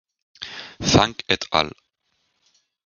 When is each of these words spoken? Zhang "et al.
Zhang 0.81 1.13
"et 1.27 1.47
al. 1.51 1.69